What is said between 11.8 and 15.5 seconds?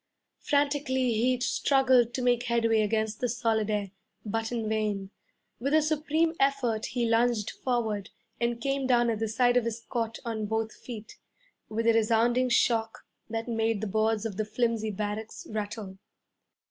a resounding shock that made the boards of the flimsy barracks